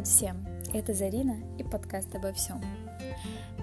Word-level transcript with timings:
Привет 0.00 0.12
всем! 0.14 0.46
Это 0.72 0.94
Зарина 0.94 1.36
и 1.58 1.62
подкаст 1.62 2.14
обо 2.14 2.32
всем. 2.32 2.58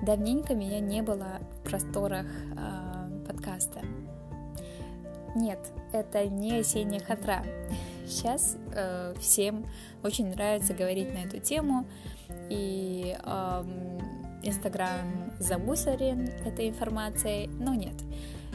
Давненько 0.04 0.54
меня 0.54 0.80
не 0.80 1.02
было 1.02 1.40
в 1.52 1.68
просторах 1.68 2.28
э, 2.28 3.26
подкаста. 3.26 3.82
Нет, 5.36 5.58
это 5.94 6.28
не 6.28 6.60
осенняя 6.60 7.00
хатра. 7.00 7.44
Сейчас 8.06 8.56
э, 8.72 9.16
всем 9.20 9.66
очень 10.04 10.28
нравится 10.28 10.76
говорить 10.76 11.12
на 11.12 11.26
эту 11.26 11.40
тему, 11.40 11.88
и 12.52 13.18
Инстаграм 14.44 15.32
э, 15.40 15.42
замусорен 15.42 16.30
этой 16.46 16.70
информацией, 16.70 17.50
но 17.60 17.74
нет. 17.74 17.96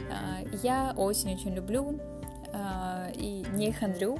Э, 0.09 0.47
я 0.63 0.93
осень 0.95 1.33
очень 1.33 1.53
люблю 1.53 1.99
э, 2.53 3.11
и 3.17 3.45
не 3.55 3.73
хандрю. 3.73 4.17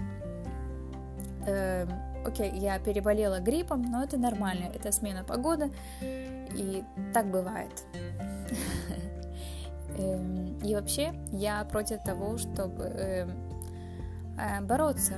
Э, 1.47 1.87
окей, 2.25 2.51
я 2.51 2.79
переболела 2.79 3.39
гриппом, 3.39 3.83
но 3.83 4.03
это 4.03 4.17
нормально, 4.17 4.71
это 4.73 4.91
смена 4.91 5.23
погоды, 5.23 5.71
и 6.01 6.83
так 7.13 7.27
бывает. 7.27 7.83
Эм, 9.97 10.57
и 10.63 10.73
вообще 10.73 11.13
я 11.31 11.63
против 11.65 12.03
того, 12.03 12.37
чтобы 12.37 12.83
эм, 12.83 13.31
э, 14.39 14.61
бороться 14.61 15.13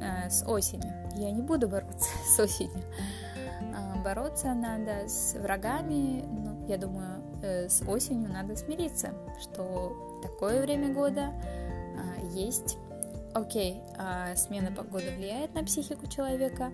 э, 0.00 0.30
с 0.30 0.44
осенью. 0.46 0.92
Я 1.16 1.30
не 1.30 1.42
буду 1.42 1.68
бороться 1.68 2.08
с 2.24 2.40
осенью. 2.40 2.82
А, 3.74 3.96
бороться 4.02 4.54
надо 4.54 5.08
с 5.08 5.34
врагами, 5.34 6.24
ну, 6.26 6.66
я 6.68 6.78
думаю, 6.78 7.22
э, 7.42 7.68
с 7.68 7.82
осенью 7.82 8.32
надо 8.32 8.56
смириться, 8.56 9.10
что 9.40 10.20
такое 10.22 10.62
время 10.62 10.92
года 10.92 11.32
а, 11.96 12.24
есть 12.32 12.78
окей, 13.34 13.80
а 13.96 14.34
смена 14.36 14.72
погоды 14.72 15.10
влияет 15.16 15.54
на 15.54 15.64
психику 15.64 16.06
человека, 16.06 16.72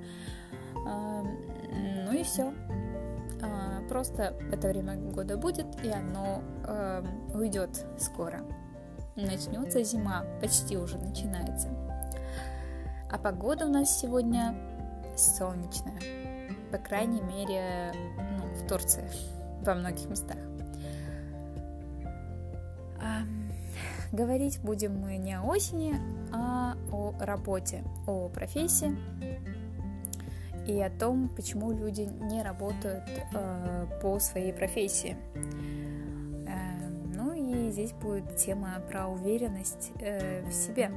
а, 0.86 1.22
ну 1.22 2.12
и 2.12 2.22
все. 2.22 2.52
А, 3.42 3.82
просто 3.88 4.34
это 4.52 4.68
время 4.68 4.96
года 4.96 5.36
будет, 5.36 5.66
и 5.84 5.90
оно 5.90 6.42
а, 6.66 7.04
уйдет 7.34 7.86
скоро. 7.98 8.40
Начнется 9.16 9.82
зима, 9.84 10.24
почти 10.40 10.76
уже 10.76 10.98
начинается. 10.98 11.68
А 13.10 13.18
погода 13.18 13.66
у 13.66 13.68
нас 13.68 14.00
сегодня 14.00 14.56
солнечная. 15.16 16.00
По 16.72 16.78
крайней 16.78 17.20
мере, 17.20 17.92
ну, 18.16 18.44
в 18.54 18.68
Турции, 18.68 19.08
во 19.62 19.74
многих 19.74 20.08
местах. 20.08 20.36
Говорить 24.14 24.60
будем 24.62 24.96
мы 24.96 25.16
не 25.16 25.34
о 25.34 25.42
осени, 25.42 25.96
а 26.32 26.76
о 26.92 27.12
работе, 27.18 27.82
о 28.06 28.28
профессии 28.28 28.96
и 30.68 30.80
о 30.80 30.88
том, 30.88 31.28
почему 31.30 31.72
люди 31.72 32.02
не 32.02 32.40
работают 32.44 33.02
э, 33.08 33.86
по 34.00 34.20
своей 34.20 34.52
профессии. 34.52 35.16
Э, 36.46 36.88
ну 37.12 37.32
и 37.32 37.72
здесь 37.72 37.90
будет 37.90 38.36
тема 38.36 38.80
про 38.88 39.08
уверенность 39.08 39.90
э, 39.98 40.44
в 40.48 40.52
себе. 40.52 40.92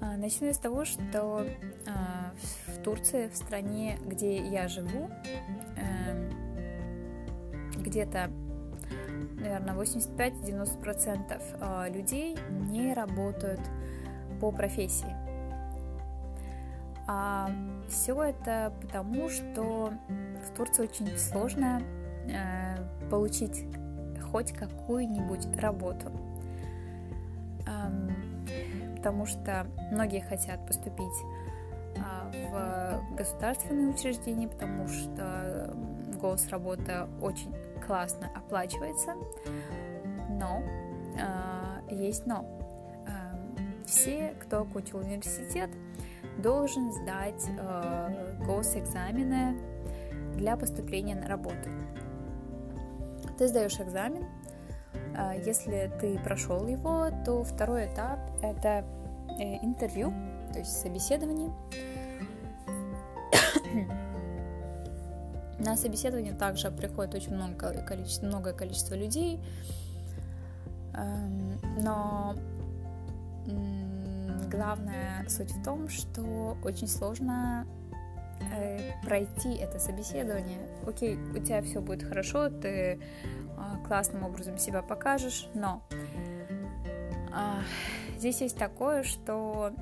Э, 0.00 0.16
начну 0.16 0.48
я 0.48 0.52
с 0.52 0.58
того, 0.58 0.84
что 0.84 1.46
э, 1.46 1.90
в 2.66 2.82
Турции, 2.82 3.28
в 3.28 3.36
стране, 3.36 4.00
где 4.04 4.36
я 4.48 4.66
живу, 4.66 5.08
э, 5.76 6.28
где-то 7.78 8.32
наверное, 9.42 9.74
85-90% 9.74 11.42
а, 11.60 11.88
людей 11.88 12.38
не 12.50 12.94
работают 12.94 13.60
по 14.40 14.52
профессии. 14.52 15.14
А 17.06 17.50
все 17.88 18.22
это 18.22 18.72
потому, 18.80 19.28
что 19.28 19.92
в 20.46 20.56
Турции 20.56 20.84
очень 20.84 21.18
сложно 21.18 21.82
э, 22.28 22.76
получить 23.10 23.66
хоть 24.30 24.52
какую-нибудь 24.52 25.46
работу. 25.60 26.10
потому 28.96 29.26
что 29.26 29.66
многие 29.90 30.20
хотят 30.20 30.64
поступить 30.64 31.12
а, 31.98 32.30
в 33.10 33.16
государственные 33.16 33.88
учреждения, 33.88 34.46
потому 34.48 34.86
что 34.86 35.74
госработа 36.20 37.08
очень 37.20 37.52
классно 37.92 38.30
оплачивается, 38.34 39.16
но 40.30 40.62
э, 41.14 41.94
есть 41.94 42.24
но. 42.24 42.42
Э, 43.06 43.84
все, 43.84 44.34
кто 44.40 44.62
окончил 44.62 45.00
университет, 45.00 45.68
должен 46.38 46.90
сдать 46.90 47.44
э, 47.50 48.38
госэкзамены 48.46 49.58
для 50.36 50.56
поступления 50.56 51.16
на 51.16 51.28
работу. 51.28 51.68
Ты 53.36 53.48
сдаешь 53.48 53.78
экзамен, 53.78 54.24
э, 55.14 55.42
если 55.44 55.92
ты 56.00 56.18
прошел 56.18 56.66
его, 56.66 57.10
то 57.26 57.44
второй 57.44 57.92
этап 57.92 58.20
это 58.40 58.86
э, 59.38 59.62
интервью, 59.62 60.14
то 60.50 60.60
есть 60.60 60.80
собеседование 60.80 61.52
На 65.64 65.76
собеседование 65.76 66.32
также 66.32 66.70
приходит 66.72 67.14
очень 67.14 67.34
много 67.34 67.82
количество, 67.82 68.26
многое 68.26 68.52
количество 68.52 68.96
людей, 68.96 69.40
эм, 70.94 71.60
но 71.80 72.34
главная 74.50 75.24
суть 75.28 75.52
в 75.52 75.62
том, 75.62 75.88
что 75.88 76.56
очень 76.64 76.88
сложно 76.88 77.66
э, 78.54 78.90
пройти 79.04 79.54
это 79.54 79.78
собеседование. 79.78 80.58
Окей, 80.84 81.16
у 81.16 81.38
тебя 81.38 81.62
все 81.62 81.80
будет 81.80 82.02
хорошо, 82.02 82.50
ты 82.50 83.00
а, 83.56 83.78
классным 83.86 84.24
образом 84.24 84.58
себя 84.58 84.82
покажешь, 84.82 85.48
но 85.54 85.82
а, 87.32 87.60
здесь 88.18 88.40
есть 88.40 88.58
такое, 88.58 89.04
что 89.04 89.72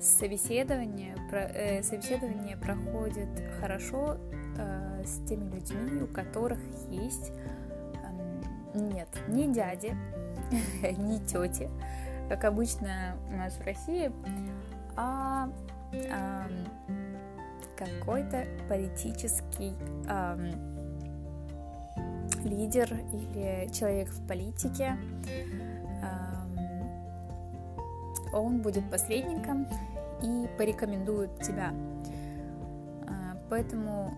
собеседование, 0.00 1.16
про, 1.30 1.40
э, 1.40 1.82
собеседование 1.82 2.56
проходит 2.56 3.28
хорошо 3.60 4.16
э, 4.56 5.04
с 5.04 5.26
теми 5.28 5.50
людьми, 5.50 6.02
у 6.02 6.06
которых 6.06 6.58
есть 6.88 7.32
э, 7.32 8.78
нет 8.78 9.08
ни 9.28 9.52
дяди, 9.52 9.96
ни 10.98 11.18
тети, 11.18 11.68
как 12.28 12.44
обычно 12.44 13.16
у 13.30 13.36
нас 13.36 13.54
в 13.54 13.64
России, 13.64 14.10
а 14.96 15.50
э, 15.92 16.48
какой-то 17.76 18.46
политический 18.68 19.72
э, 20.08 20.52
лидер 22.44 22.92
или 23.12 23.72
человек 23.72 24.08
в 24.08 24.26
политике. 24.26 24.96
Э, 25.28 25.67
он 28.32 28.62
будет 28.62 28.88
посредником 28.90 29.66
и 30.22 30.48
порекомендует 30.56 31.40
тебя. 31.40 31.72
А, 33.06 33.36
поэтому, 33.48 34.14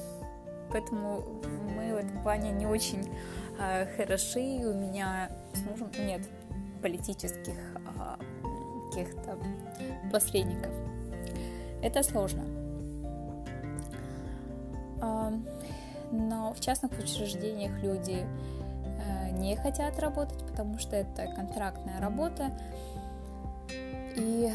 поэтому 0.72 1.24
мы 1.76 1.94
в 1.94 1.96
этом 1.96 2.22
плане 2.22 2.52
не 2.52 2.66
очень 2.66 3.08
а, 3.58 3.86
хороши. 3.96 4.40
У 4.40 4.74
меня 4.74 5.30
с 5.52 5.60
мужем 5.70 5.90
нет 6.06 6.22
политических 6.82 7.56
а, 7.98 8.18
каких-то 8.90 9.38
посредников. 10.12 10.72
Это 11.82 12.02
сложно. 12.02 12.42
Но 16.10 16.54
в 16.54 16.60
частных 16.60 16.92
учреждениях 16.92 17.82
люди 17.82 18.24
не 19.32 19.56
хотят 19.56 19.98
работать, 19.98 20.38
потому 20.46 20.78
что 20.78 20.96
это 20.96 21.26
контрактная 21.34 22.00
работа, 22.00 22.50
и 24.16 24.52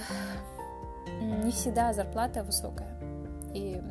не 1.22 1.52
всегда 1.52 1.94
зарплата 1.94 2.44
высокая. 2.44 2.98
И 3.54 3.82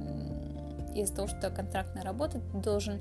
из-за 0.95 1.15
того, 1.15 1.29
что 1.29 1.51
контрактная 1.51 2.03
работа, 2.03 2.41
ты 2.41 2.59
должен 2.59 3.01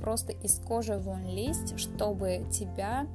просто 0.00 0.32
из 0.32 0.58
кожи 0.58 0.96
вон 0.98 1.24
лезть, 1.24 1.78
чтобы 1.78 2.44
тебя 2.50 3.06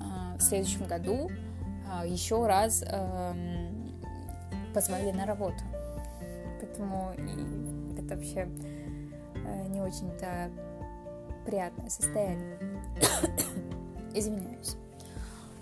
э, 0.00 0.38
в 0.38 0.40
следующем 0.40 0.86
году 0.86 1.28
э, 1.28 2.06
еще 2.08 2.46
раз 2.46 2.84
э, 2.86 3.32
позвали 4.72 5.10
на 5.10 5.26
работу. 5.26 5.62
Поэтому 6.60 7.12
это 7.98 8.14
вообще 8.14 8.48
э, 9.34 9.66
не 9.68 9.80
очень-то 9.80 10.50
приятное 11.44 11.90
состояние. 11.90 12.58
Извиняюсь. 14.14 14.76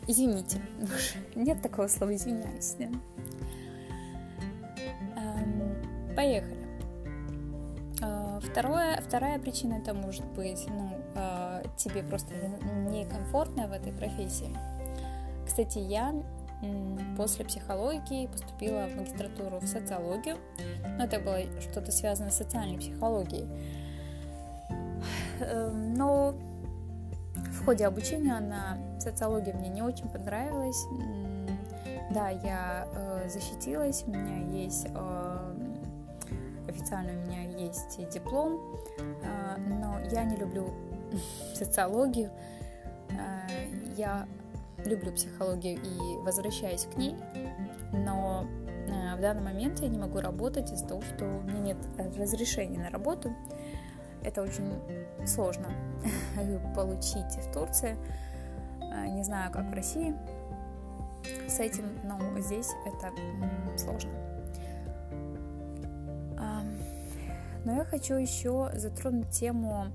Извините, 0.08 0.58
нет 1.36 1.60
такого 1.60 1.86
слова 1.86 2.14
извиняюсь. 2.14 2.74
Да? 2.78 2.86
Эм, 5.16 6.16
поехали. 6.16 6.66
Э, 8.00 8.40
второе, 8.42 9.02
вторая 9.02 9.38
причина 9.38 9.74
это 9.74 9.92
может 9.92 10.24
быть, 10.32 10.66
ну, 10.66 10.98
э, 11.14 11.62
тебе 11.76 12.02
просто 12.02 12.32
некомфортно 12.90 13.68
в 13.68 13.72
этой 13.72 13.92
профессии. 13.92 14.48
Кстати, 15.46 15.78
я 15.78 16.14
после 17.16 17.44
психологии 17.44 18.26
поступила 18.26 18.86
в 18.86 18.96
магистратуру 18.96 19.58
в 19.60 19.66
социологию. 19.66 20.38
Но 20.96 21.04
это 21.04 21.20
было 21.20 21.38
что-то 21.60 21.92
связано 21.92 22.30
с 22.30 22.36
социальной 22.38 22.78
психологией. 22.78 23.46
Эм, 25.40 25.94
но 25.94 26.34
ходе 27.68 27.86
обучения 27.86 28.40
на 28.40 28.78
социологии 28.98 29.52
мне 29.52 29.68
не 29.68 29.82
очень 29.82 30.08
понравилось. 30.08 30.86
Да, 32.10 32.30
я 32.30 32.88
э, 32.94 33.28
защитилась, 33.28 34.04
у 34.06 34.10
меня 34.10 34.38
есть 34.58 34.86
э, 34.88 35.54
официально 36.66 37.12
у 37.12 37.26
меня 37.26 37.42
есть 37.42 38.00
диплом, 38.10 38.58
э, 38.98 39.60
но 39.68 39.98
я 40.10 40.24
не 40.24 40.36
люблю 40.36 40.72
социологию. 41.54 42.30
Я 43.98 44.26
люблю 44.86 45.12
психологию 45.12 45.76
и 45.76 46.24
возвращаюсь 46.24 46.86
к 46.86 46.96
ней, 46.96 47.16
но 47.92 48.46
в 49.14 49.20
данный 49.20 49.42
момент 49.42 49.80
я 49.80 49.88
не 49.88 49.98
могу 49.98 50.20
работать 50.20 50.72
из-за 50.72 50.86
того, 50.86 51.02
что 51.02 51.26
у 51.26 51.42
меня 51.42 51.58
нет 51.58 51.76
разрешения 52.16 52.78
на 52.78 52.88
работу. 52.88 53.34
Это 54.22 54.42
очень 54.42 54.72
сложно 55.26 55.68
получить 56.74 57.36
в 57.36 57.52
Турции. 57.52 57.96
Не 59.08 59.22
знаю, 59.22 59.52
как 59.52 59.64
в 59.66 59.74
России 59.74 60.14
с 61.48 61.60
этим, 61.60 61.84
но 62.04 62.18
здесь 62.40 62.70
это 62.86 63.12
сложно. 63.76 64.10
Но 67.64 67.74
я 67.74 67.84
хочу 67.84 68.14
еще 68.14 68.70
затронуть 68.74 69.28
тему 69.30 69.88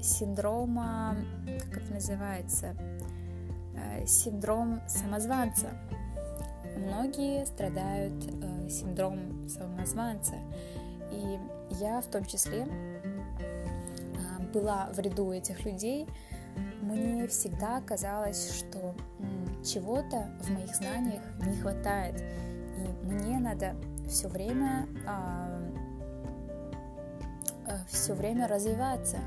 синдрома, 0.00 1.16
как 1.72 1.82
это 1.82 1.94
называется, 1.94 2.76
э, 3.74 4.06
синдром 4.06 4.80
самозванца. 4.86 5.70
Многие 6.76 7.44
страдают 7.46 8.24
э, 8.26 8.68
синдромом 8.68 9.48
самозванца, 9.48 10.34
и 11.10 11.38
я 11.80 12.00
в 12.00 12.06
том 12.06 12.24
числе 12.24 12.66
э, 12.66 14.42
была 14.52 14.90
в 14.92 14.98
ряду 14.98 15.32
этих 15.32 15.64
людей, 15.64 16.06
мне 16.80 17.26
всегда 17.28 17.80
казалось, 17.80 18.58
что 18.58 18.94
чего-то 19.64 20.30
в 20.40 20.50
моих 20.50 20.74
знаниях 20.74 21.22
не 21.46 21.60
хватает, 21.60 22.20
и 22.20 23.06
мне 23.06 23.38
надо 23.38 23.74
все 24.08 24.28
время 24.28 24.86
а, 25.06 25.60
а, 27.66 27.78
все 27.88 28.14
время 28.14 28.48
развиваться. 28.48 29.18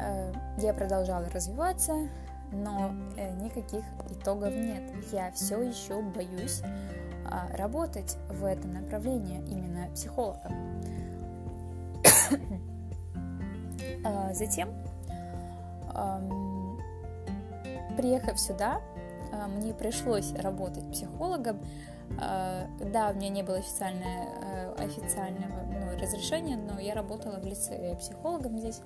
А, 0.00 0.32
я 0.58 0.72
продолжала 0.72 1.28
развиваться, 1.30 2.08
но 2.52 2.94
э, 3.16 3.34
никаких 3.40 3.84
итогов 4.10 4.54
нет. 4.54 4.82
Я 5.12 5.32
все 5.32 5.60
еще 5.60 6.00
боюсь 6.00 6.62
работать 7.52 8.18
в 8.28 8.44
этом 8.44 8.74
направлении 8.74 9.42
именно 9.48 9.88
психологом. 9.94 10.82
Затем 14.34 14.68
приехав 17.96 18.38
сюда, 18.38 18.80
а, 19.32 19.48
мне 19.48 19.72
пришлось 19.72 20.32
работать 20.34 20.90
психологом. 20.90 21.58
А, 22.20 22.66
да, 22.92 23.10
у 23.10 23.14
меня 23.14 23.30
не 23.30 23.42
было 23.42 23.58
официального, 23.58 24.74
официального 24.78 25.62
ну, 25.66 26.00
разрешения, 26.00 26.56
но 26.56 26.78
я 26.78 26.94
работала 26.94 27.38
в 27.38 27.46
лице 27.46 27.96
психологом 27.98 28.58
здесь, 28.58 28.80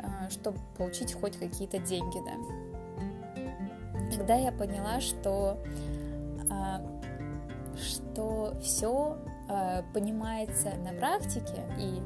а, 0.00 0.28
чтобы 0.30 0.58
получить 0.76 1.14
хоть 1.14 1.38
какие-то 1.38 1.78
деньги, 1.78 2.18
да. 2.24 4.16
Тогда 4.16 4.34
я 4.34 4.52
поняла, 4.52 5.00
что, 5.00 5.58
что 7.76 8.54
все 8.62 9.16
понимается 9.94 10.74
на 10.84 10.92
практике, 10.92 11.64
и 11.78 12.02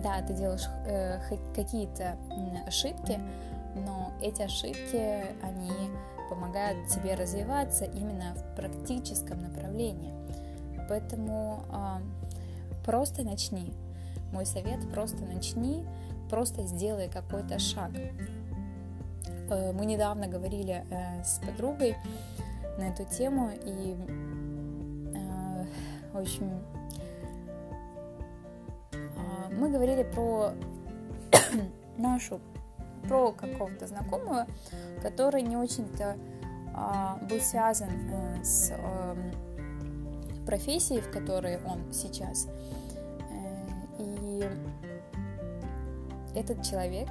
да, 0.00 0.22
ты 0.22 0.32
делаешь 0.34 0.66
э, 0.86 1.18
какие-то 1.54 2.16
ошибки, 2.66 3.18
но 3.74 4.12
эти 4.22 4.42
ошибки, 4.42 5.24
они 5.42 5.72
помогают 6.30 6.88
тебе 6.88 7.14
развиваться 7.14 7.84
именно 7.84 8.34
в 8.34 8.56
практическом 8.56 9.42
направлении. 9.42 10.12
Поэтому 10.88 11.64
э, 11.70 12.84
просто 12.84 13.22
начни. 13.22 13.72
Мой 14.32 14.46
совет 14.46 14.80
просто 14.92 15.24
начни, 15.24 15.84
просто 16.30 16.62
сделай 16.64 17.08
какой-то 17.08 17.58
шаг. 17.58 17.90
Э, 19.50 19.72
мы 19.72 19.86
недавно 19.86 20.26
говорили 20.26 20.84
э, 20.90 21.24
с 21.24 21.40
подругой 21.44 21.96
на 22.78 22.88
эту 22.88 23.04
тему, 23.04 23.50
и 23.64 23.96
э, 23.96 24.43
в 26.14 26.18
общем 26.18 26.62
э, 28.92 29.48
мы 29.52 29.70
говорили 29.70 30.02
про 30.02 30.52
нашу 31.98 32.40
про 33.06 33.32
какого-то 33.32 33.86
знакомого, 33.86 34.46
который 35.02 35.42
не 35.42 35.58
очень-то 35.58 36.16
а, 36.74 37.18
был 37.28 37.38
связан 37.40 37.90
а, 38.10 38.42
с 38.42 38.72
а, 38.72 39.14
профессией, 40.46 41.00
в 41.00 41.10
которой 41.10 41.58
он 41.64 41.92
сейчас. 41.92 42.48
Э, 43.30 43.66
и 43.98 44.44
этот 46.34 46.62
человек 46.64 47.08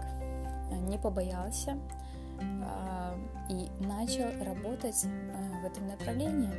э, 0.71 0.75
не 0.75 0.97
побоялся 0.97 1.77
а, 2.41 3.15
и 3.49 3.69
начал 3.85 4.25
работать 4.43 5.05
а, 5.05 5.61
в 5.61 5.65
этом 5.65 5.87
направлении. 5.87 6.51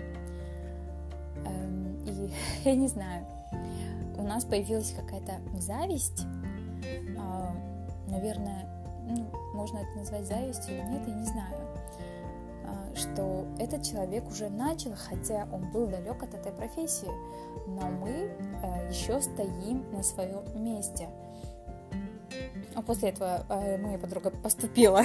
А, 2.65 2.69
я 2.69 2.75
не 2.75 2.89
знаю, 2.89 3.27
у 4.17 4.23
нас 4.23 4.45
появилась 4.45 4.93
какая-то 4.93 5.35
зависть, 5.59 6.25
а, 7.19 7.55
наверное, 8.09 8.67
ну, 9.07 9.27
можно 9.55 9.79
это 9.79 9.99
назвать 9.99 10.27
завистью 10.27 10.77
или 10.77 10.85
нет, 10.85 11.03
я 11.07 11.15
не 11.15 11.27
знаю, 11.27 11.57
а, 12.65 12.95
что 12.97 13.45
этот 13.59 13.83
человек 13.83 14.27
уже 14.29 14.49
начал, 14.49 14.95
хотя 14.97 15.47
он 15.53 15.71
был 15.71 15.87
далек 15.87 16.23
от 16.23 16.35
этой 16.35 16.53
профессии, 16.53 17.11
но 17.67 17.91
мы 17.91 18.11
э, 18.11 18.89
еще 18.91 19.21
стоим 19.21 19.85
на 19.93 20.03
своем 20.03 20.43
месте. 20.57 21.09
А 22.75 22.83
после 22.83 23.11
этого 23.11 23.45
моя 23.49 23.99
подруга 23.99 24.31
поступила 24.31 25.03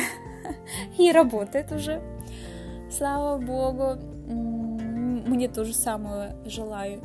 и 0.98 1.12
работает 1.12 1.72
уже. 1.72 2.02
Слава 2.90 3.38
Богу, 3.38 4.02
мне 5.30 5.48
то 5.48 5.64
же 5.64 5.74
самое 5.74 6.36
желаю. 6.46 7.04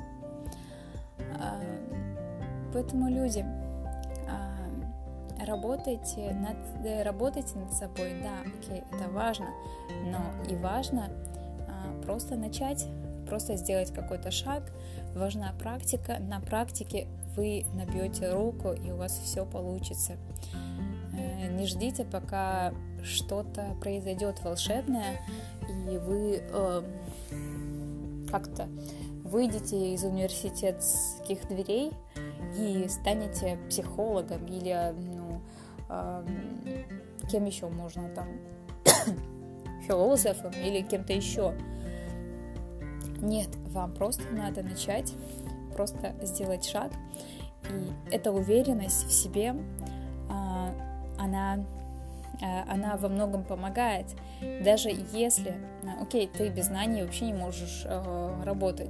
А, 1.45 1.61
поэтому 2.73 3.09
люди, 3.09 3.45
работайте 5.45 6.33
над, 6.33 6.57
э, 6.85 7.03
работайте 7.03 7.59
над 7.59 7.73
собой, 7.73 8.15
да, 8.23 8.41
окей, 8.59 8.83
это 8.93 9.11
важно, 9.11 9.47
но 10.05 10.21
и 10.51 10.57
важно 10.57 11.11
а, 11.69 12.03
просто 12.03 12.37
начать, 12.37 12.87
просто 13.29 13.57
сделать 13.57 13.93
какой-то 13.93 14.31
шаг, 14.31 14.63
важна 15.15 15.53
практика, 15.59 16.19
на 16.21 16.41
практике 16.41 17.07
вы 17.37 17.67
набьете 17.75 18.33
руку 18.33 18.73
и 18.73 18.91
у 18.91 18.97
вас 18.97 19.19
все 19.19 19.45
получится. 19.45 20.15
Э, 21.17 21.49
не 21.49 21.67
ждите, 21.67 22.05
пока 22.05 22.73
что-то 23.03 23.77
произойдет 23.81 24.43
волшебное, 24.43 25.21
и 25.91 25.99
вы 25.99 26.43
э, 26.43 26.83
как-то 28.31 28.69
выйдете 29.35 29.95
из 29.95 30.05
университетских 30.05 31.49
дверей 31.49 31.93
и 32.57 32.87
станете 32.89 33.59
психологом 33.69 34.47
или 34.47 34.95
кем 37.29 37.45
еще 37.45 37.69
можно 37.69 38.09
там, 38.11 38.29
философом 39.89 40.53
или 40.53 40.83
кем-то 40.83 41.13
еще. 41.13 41.53
Нет, 43.21 43.49
вам 43.71 43.93
просто 43.93 44.23
надо 44.31 44.63
начать, 44.63 45.13
просто 45.75 46.15
сделать 46.23 46.65
шаг. 46.65 46.93
И 47.71 48.13
эта 48.15 48.31
уверенность 48.31 49.05
в 49.05 49.13
себе, 49.13 49.57
а, 50.31 50.71
она, 51.19 51.65
она 52.41 52.97
во 52.97 53.09
многом 53.09 53.45
помогает. 53.45 54.07
Даже 54.63 54.91
если, 55.13 55.55
а, 55.85 56.03
окей, 56.03 56.27
ты 56.27 56.49
без 56.49 56.67
знаний 56.67 57.03
вообще 57.03 57.27
не 57.27 57.35
можешь 57.35 57.87
работать, 58.45 58.89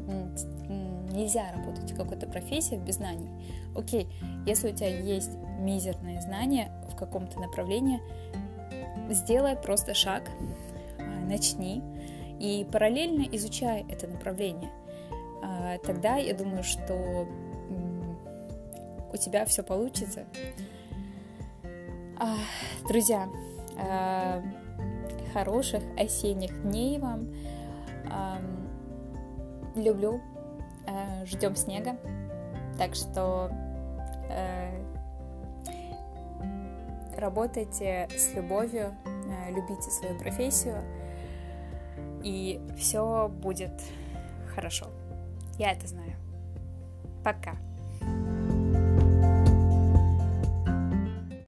нельзя 1.12 1.52
работать 1.52 1.92
в 1.92 1.96
какой-то 1.96 2.26
профессии 2.26 2.76
без 2.76 2.96
знаний. 2.96 3.28
Окей, 3.76 4.08
если 4.46 4.70
у 4.70 4.74
тебя 4.74 4.88
есть 4.88 5.30
мизерные 5.60 6.20
знания 6.20 6.72
в 6.90 6.96
каком-то 6.96 7.40
направлении, 7.40 8.00
сделай 9.10 9.56
просто 9.56 9.94
шаг, 9.94 10.30
начни 11.28 11.82
и 12.40 12.66
параллельно 12.70 13.22
изучай 13.32 13.84
это 13.88 14.06
направление. 14.06 14.70
Тогда 15.84 16.16
я 16.16 16.34
думаю, 16.34 16.64
что 16.64 17.26
у 19.12 19.16
тебя 19.16 19.44
все 19.44 19.62
получится. 19.62 20.24
Друзья, 22.88 23.28
хороших 25.32 25.82
осенних 25.96 26.62
дней 26.62 26.98
вам. 26.98 27.28
Люблю. 29.74 30.20
Э, 30.86 31.24
Ждем 31.26 31.56
снега. 31.56 31.96
Так 32.78 32.94
что 32.94 33.50
э, 34.28 34.82
работайте 37.16 38.08
с 38.10 38.34
любовью, 38.34 38.94
э, 39.04 39.50
любите 39.50 39.90
свою 39.90 40.18
профессию, 40.18 40.82
и 42.22 42.60
все 42.76 43.28
будет 43.28 43.72
хорошо. 44.54 44.86
Я 45.58 45.72
это 45.72 45.86
знаю. 45.86 46.12
Пока. 47.22 47.56